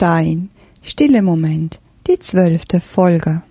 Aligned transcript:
Dein 0.00 0.48
stille 0.80 1.20
Moment, 1.20 1.78
die 2.06 2.18
zwölfte 2.18 2.80
Folge. 2.80 3.42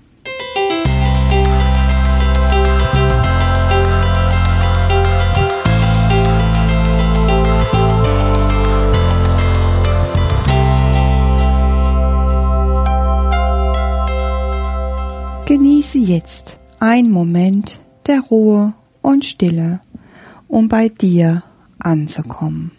Genieße 15.46 16.00
jetzt 16.00 16.58
ein 16.80 17.12
Moment 17.12 17.80
der 18.08 18.22
Ruhe 18.22 18.74
und 19.04 19.24
Stille, 19.24 19.82
um 20.48 20.68
bei 20.68 20.90
dir 20.90 21.44
anzukommen. 21.78 22.79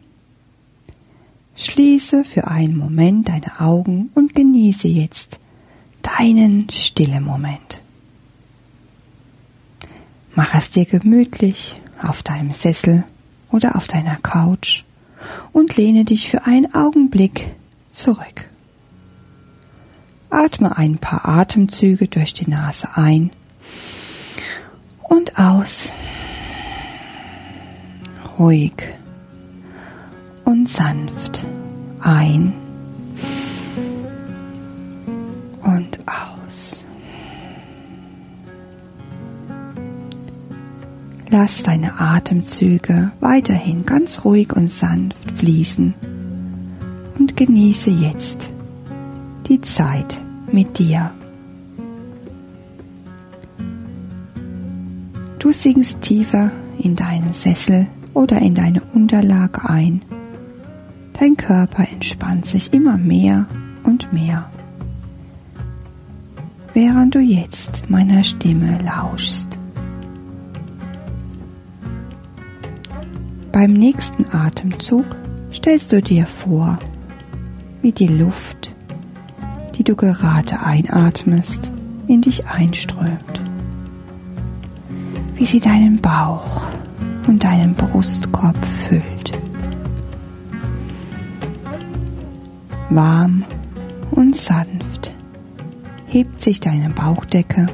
Schließe 1.60 2.24
für 2.24 2.48
einen 2.48 2.74
Moment 2.74 3.28
deine 3.28 3.60
Augen 3.60 4.08
und 4.14 4.34
genieße 4.34 4.88
jetzt 4.88 5.40
deinen 6.00 6.70
stille 6.70 7.20
Moment. 7.20 7.82
Mach 10.34 10.54
es 10.54 10.70
dir 10.70 10.86
gemütlich 10.86 11.78
auf 12.02 12.22
deinem 12.22 12.54
Sessel 12.54 13.04
oder 13.50 13.76
auf 13.76 13.88
deiner 13.88 14.16
Couch 14.16 14.84
und 15.52 15.76
lehne 15.76 16.06
dich 16.06 16.30
für 16.30 16.46
einen 16.46 16.74
Augenblick 16.74 17.50
zurück. 17.90 18.48
Atme 20.30 20.78
ein 20.78 20.96
paar 20.96 21.28
Atemzüge 21.28 22.08
durch 22.08 22.32
die 22.32 22.48
Nase 22.48 22.88
ein 22.94 23.32
und 25.02 25.36
aus. 25.38 25.92
Ruhig 28.38 28.94
sanft 30.70 31.44
ein 31.98 32.52
und 35.62 35.98
aus. 36.06 36.86
Lass 41.28 41.64
deine 41.64 42.00
Atemzüge 42.00 43.10
weiterhin 43.18 43.84
ganz 43.84 44.24
ruhig 44.24 44.52
und 44.54 44.70
sanft 44.70 45.32
fließen 45.32 45.94
und 47.18 47.36
genieße 47.36 47.90
jetzt 47.90 48.50
die 49.48 49.60
Zeit 49.60 50.18
mit 50.52 50.78
dir. 50.78 51.10
Du 55.40 55.50
sinkst 55.50 56.00
tiefer 56.00 56.52
in 56.78 56.94
deinen 56.94 57.34
Sessel 57.34 57.88
oder 58.14 58.40
in 58.40 58.54
deine 58.54 58.82
Unterlage 58.94 59.68
ein. 59.68 60.02
Dein 61.20 61.36
Körper 61.36 61.86
entspannt 61.88 62.46
sich 62.46 62.72
immer 62.72 62.98
mehr 62.98 63.46
und 63.84 64.12
mehr, 64.12 64.50
während 66.74 67.14
du 67.14 67.20
jetzt 67.20 67.88
meiner 67.88 68.24
Stimme 68.24 68.78
lauschst. 68.82 69.58
Beim 73.52 73.74
nächsten 73.74 74.24
Atemzug 74.34 75.04
stellst 75.52 75.92
du 75.92 76.02
dir 76.02 76.26
vor, 76.26 76.78
wie 77.82 77.92
die 77.92 78.08
Luft 78.08 78.74
die 79.80 79.84
du 79.84 79.96
gerade 79.96 80.60
einatmest, 80.60 81.72
in 82.06 82.20
dich 82.20 82.46
einströmt. 82.46 83.40
Wie 85.36 85.46
sie 85.46 85.58
deinen 85.58 86.02
Bauch 86.02 86.66
und 87.26 87.42
deinen 87.42 87.72
Brustkorb 87.72 88.62
füllt. 88.62 89.09
Warm 92.90 93.44
und 94.10 94.36
sanft 94.36 95.12
hebt 96.06 96.42
sich 96.42 96.60
deine 96.60 96.90
Bauchdecke 96.90 97.66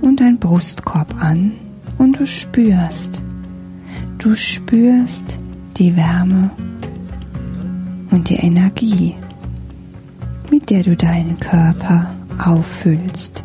und 0.00 0.20
dein 0.20 0.38
Brustkorb 0.38 1.22
an 1.22 1.52
und 1.98 2.18
du 2.18 2.26
spürst, 2.26 3.22
du 4.18 4.34
spürst 4.34 5.38
die 5.76 5.96
Wärme 5.96 6.50
und 8.10 8.28
die 8.28 8.36
Energie 8.36 9.14
mit 10.50 10.68
der 10.70 10.82
du 10.82 10.96
deinen 10.96 11.38
Körper 11.38 12.14
auffüllst. 12.44 13.44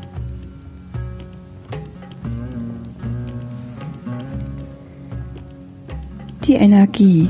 Die 6.46 6.54
Energie, 6.54 7.30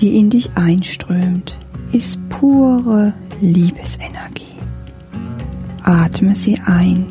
die 0.00 0.18
in 0.18 0.30
dich 0.30 0.50
einströmt, 0.54 1.58
ist 1.92 2.18
pure 2.28 3.12
Liebesenergie. 3.40 4.46
Atme 5.82 6.34
sie 6.34 6.58
ein, 6.64 7.06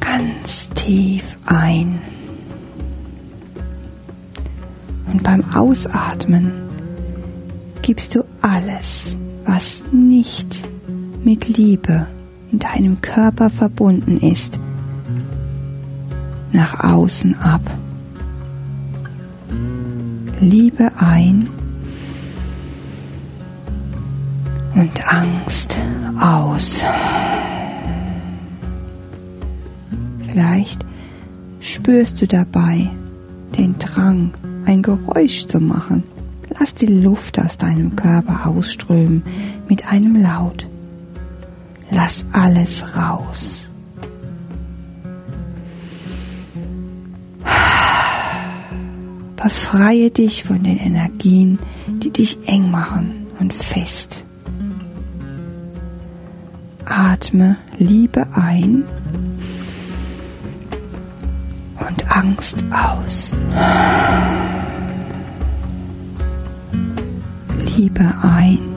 ganz 0.00 0.68
tief 0.70 1.36
ein. 1.46 2.00
Und 5.10 5.22
beim 5.22 5.44
Ausatmen 5.52 6.52
gibst 7.82 8.14
du 8.14 8.24
alles, 8.40 9.16
was 9.44 9.82
nicht 9.92 10.62
mit 11.24 11.48
Liebe 11.48 12.06
in 12.52 12.58
deinem 12.58 13.00
Körper 13.00 13.50
verbunden 13.50 14.18
ist, 14.18 14.58
nach 16.52 16.84
außen 16.84 17.36
ab. 17.40 17.62
Liebe 20.42 20.90
ein 20.98 21.48
und 24.74 25.08
Angst 25.08 25.78
aus. 26.20 26.82
Vielleicht 30.26 30.84
spürst 31.60 32.20
du 32.20 32.26
dabei 32.26 32.90
den 33.56 33.78
Drang, 33.78 34.32
ein 34.64 34.82
Geräusch 34.82 35.46
zu 35.46 35.60
machen. 35.60 36.02
Lass 36.58 36.74
die 36.74 36.86
Luft 36.86 37.38
aus 37.38 37.56
deinem 37.56 37.94
Körper 37.94 38.48
ausströmen 38.48 39.22
mit 39.68 39.86
einem 39.86 40.16
Laut. 40.16 40.66
Lass 41.88 42.24
alles 42.32 42.96
raus. 42.96 43.61
Befreie 49.42 50.10
dich 50.12 50.44
von 50.44 50.62
den 50.62 50.78
Energien, 50.78 51.58
die 51.88 52.10
dich 52.10 52.38
eng 52.46 52.70
machen 52.70 53.26
und 53.40 53.52
fest. 53.52 54.24
Atme 56.84 57.56
Liebe 57.76 58.24
ein 58.34 58.84
und 61.80 62.16
Angst 62.16 62.64
aus. 62.70 63.36
Liebe 67.76 68.14
ein 68.22 68.71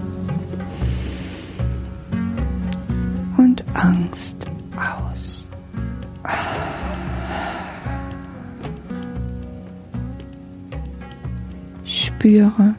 Spüre, 12.35 12.75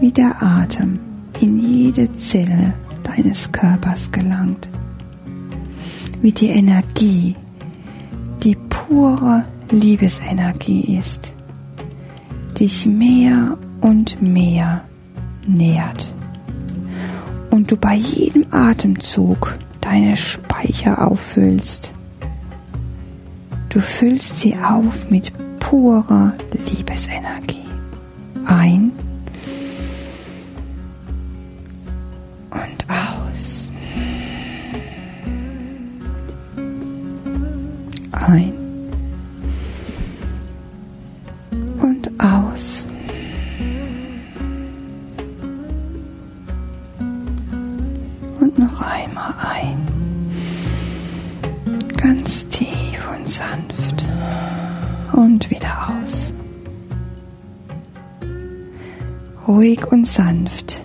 wie 0.00 0.10
der 0.10 0.42
Atem 0.42 0.98
in 1.38 1.58
jede 1.58 2.16
Zelle 2.16 2.72
deines 3.02 3.52
Körpers 3.52 4.10
gelangt, 4.10 4.70
wie 6.22 6.32
die 6.32 6.48
Energie, 6.48 7.36
die 8.42 8.56
pure 8.70 9.44
Liebesenergie 9.70 10.96
ist, 10.98 11.30
dich 12.58 12.86
mehr 12.86 13.58
und 13.82 14.22
mehr 14.22 14.84
nährt 15.46 16.14
und 17.50 17.70
du 17.70 17.76
bei 17.76 17.96
jedem 17.96 18.46
Atemzug 18.50 19.58
deine 19.82 20.16
Speicher 20.16 21.06
auffüllst. 21.06 21.92
Du 23.68 23.80
füllst 23.80 24.38
sie 24.38 24.56
auf 24.56 25.10
mit 25.10 25.32
purer 25.58 26.32
Liebesenergie. 26.74 27.59
Ein 28.50 28.90
und 32.50 32.84
aus. 32.88 33.70
Ein 38.10 38.59
Ruhig 59.50 59.90
und 59.90 60.06
sanft 60.06 60.80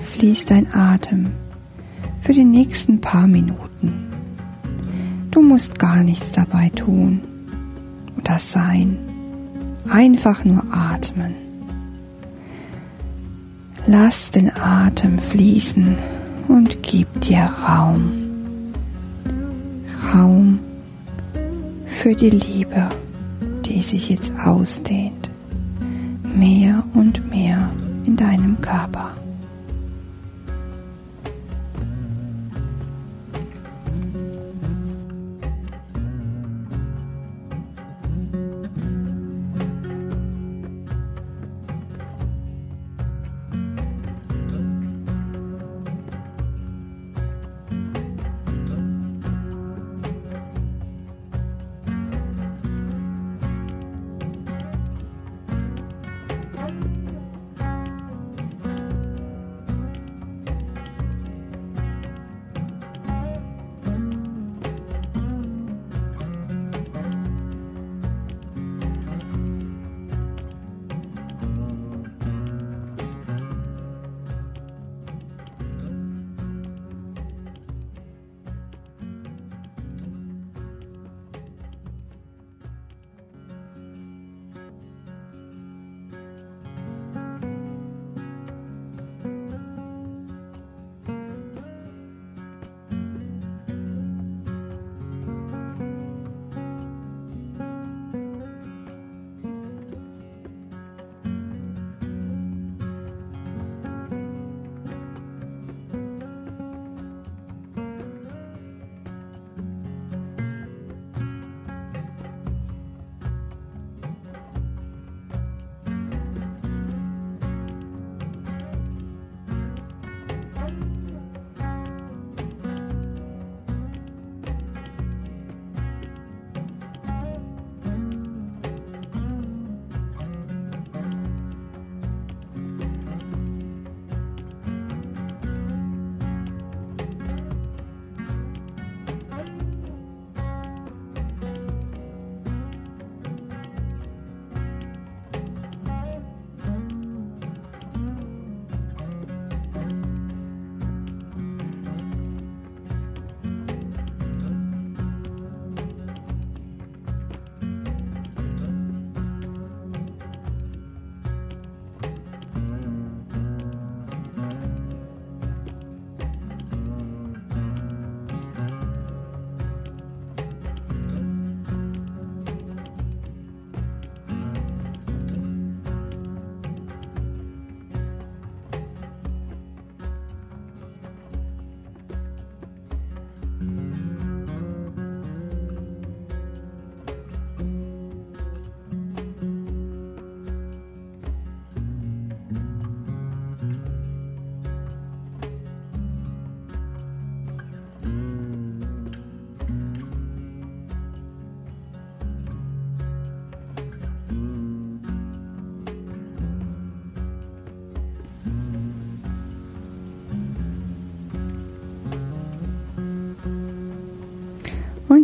fließt 0.00 0.52
dein 0.52 0.72
Atem 0.72 1.32
für 2.20 2.32
die 2.32 2.44
nächsten 2.44 3.00
paar 3.00 3.26
Minuten. 3.26 4.12
Du 5.32 5.42
musst 5.42 5.76
gar 5.76 6.04
nichts 6.04 6.30
dabei 6.30 6.68
tun 6.68 7.20
oder 8.16 8.38
sein, 8.38 8.96
einfach 9.88 10.44
nur 10.44 10.62
atmen. 10.70 11.34
Lass 13.88 14.30
den 14.30 14.52
Atem 14.54 15.18
fließen 15.18 15.96
und 16.46 16.80
gib 16.84 17.08
dir 17.22 17.42
Raum. 17.66 18.12
Raum 20.14 20.60
für 21.86 22.14
die 22.14 22.30
Liebe, 22.30 22.88
die 23.66 23.82
sich 23.82 24.10
jetzt 24.10 24.32
ausdehnt, 24.44 25.17
mehr 26.38 26.84
und 26.94 27.28
mehr 27.28 27.68
in 28.06 28.16
deinem 28.16 28.60
Körper. 28.60 29.10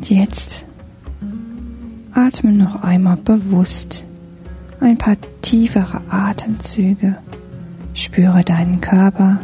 Und 0.04 0.11
jetzt 0.11 0.66
atme 2.12 2.52
noch 2.52 2.82
einmal 2.82 3.16
bewusst 3.16 4.04
ein 4.78 4.99
paar 4.99 5.16
tiefere 5.40 6.02
Atemzüge. 6.11 7.16
Spüre 7.94 8.44
deinen 8.44 8.82
Körper 8.82 9.40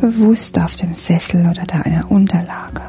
bewusst 0.00 0.58
auf 0.58 0.76
dem 0.76 0.94
Sessel 0.94 1.42
oder 1.42 1.66
deiner 1.66 2.10
Unterlage. 2.10 2.80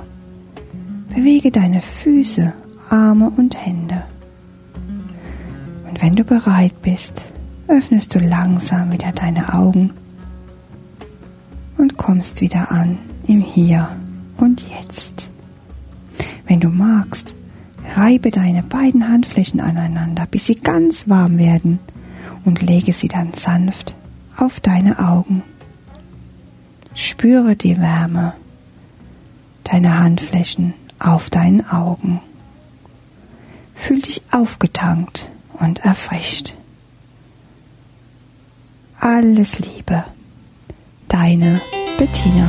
Bewege 1.13 1.51
deine 1.51 1.81
Füße, 1.81 2.53
Arme 2.89 3.33
und 3.36 3.57
Hände. 3.57 4.05
Und 5.89 6.01
wenn 6.01 6.15
du 6.15 6.24
bereit 6.24 6.81
bist, 6.81 7.22
öffnest 7.67 8.15
du 8.15 8.19
langsam 8.19 8.93
wieder 8.93 9.12
deine 9.12 9.53
Augen 9.53 9.91
und 11.77 11.98
kommst 11.98 12.39
wieder 12.39 12.72
an 12.72 12.98
im 13.27 13.41
Hier 13.41 13.89
und 14.38 14.63
Jetzt. 14.69 15.33
Wenn 16.46 16.60
du 16.60 16.70
magst, 16.70 17.34
reibe 17.96 18.32
deine 18.32 18.64
beiden 18.64 19.08
Handflächen 19.10 19.60
aneinander, 19.60 20.26
bis 20.30 20.46
sie 20.46 20.56
ganz 20.56 21.10
warm 21.10 21.38
werden 21.38 21.80
und 22.46 22.62
lege 22.62 22.94
sie 22.94 23.08
dann 23.08 23.34
sanft 23.34 23.96
auf 24.38 24.60
deine 24.60 25.00
Augen. 25.00 25.44
Spüre 26.96 27.56
die 27.56 27.80
Wärme 27.80 28.34
deiner 29.64 30.00
Handflächen 30.00 30.74
auf 31.00 31.30
deinen 31.30 31.68
Augen. 31.68 32.22
Fühl 33.76 34.02
dich 34.02 34.22
aufgetankt 34.32 35.30
und 35.54 35.80
erfrischt. 35.80 36.54
Alles 39.00 39.60
Liebe, 39.60 40.04
deine 41.10 41.60
Bettina. 41.98 42.48